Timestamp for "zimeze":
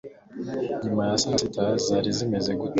2.17-2.51